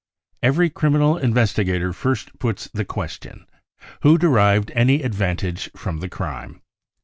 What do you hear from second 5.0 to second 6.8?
advantage from the crime